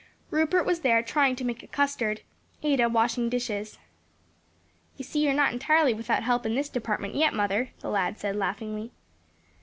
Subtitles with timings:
[0.31, 2.21] Rupert was there trying to make a custard;
[2.63, 3.77] Ada washing dishes.
[4.97, 8.35] "You see you're not entirely without help in this department yet, mother," the lad said
[8.35, 8.89] laughingly.